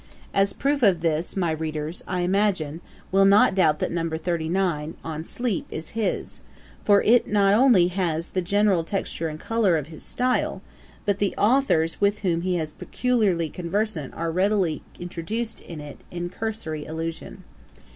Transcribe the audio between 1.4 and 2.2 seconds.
readers,